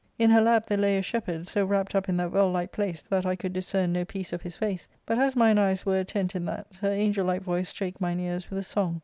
In 0.17 0.31
her 0.31 0.41
lap 0.41 0.65
there 0.65 0.79
lay 0.79 0.97
a 0.97 1.03
shepherd, 1.03 1.45
so 1.45 1.63
wrapped 1.63 1.93
up 1.93 2.09
in 2.09 2.17
that 2.17 2.31
well 2.31 2.49
liked 2.49 2.71
place 2.73 3.03
that 3.03 3.23
I 3.23 3.35
could 3.35 3.53
discern 3.53 3.93
no 3.93 4.03
piece 4.03 4.33
of 4.33 4.41
his 4.41 4.57
face; 4.57 4.87
but 5.05 5.19
as 5.19 5.35
mine 5.35 5.59
eyes 5.59 5.85
were 5.85 5.99
attent 5.99 6.35
[intent] 6.35 6.35
in 6.37 6.45
that, 6.45 6.65
her 6.81 6.91
angel 6.91 7.23
like 7.27 7.43
voice 7.43 7.69
strake 7.69 8.01
mine 8.01 8.19
ears 8.19 8.49
with 8.49 8.57
a 8.57 8.63
song. 8.63 8.99